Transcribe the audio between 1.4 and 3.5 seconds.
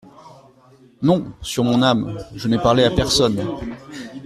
sur mon âme, je n’en ai parlé à personne…